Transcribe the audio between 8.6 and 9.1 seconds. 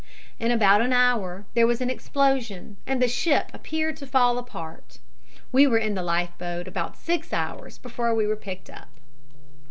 up."